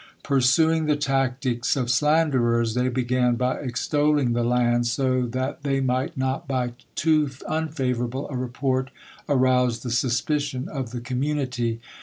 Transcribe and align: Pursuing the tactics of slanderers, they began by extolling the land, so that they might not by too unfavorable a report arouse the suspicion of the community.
Pursuing 0.23 0.87
the 0.87 0.95
tactics 0.95 1.75
of 1.75 1.91
slanderers, 1.91 2.73
they 2.73 2.87
began 2.89 3.35
by 3.35 3.59
extolling 3.59 4.33
the 4.33 4.43
land, 4.43 4.87
so 4.87 5.27
that 5.27 5.61
they 5.61 5.79
might 5.79 6.17
not 6.17 6.47
by 6.47 6.73
too 6.95 7.29
unfavorable 7.47 8.27
a 8.31 8.35
report 8.35 8.89
arouse 9.29 9.81
the 9.83 9.91
suspicion 9.91 10.67
of 10.67 10.89
the 10.89 11.01
community. 11.01 11.79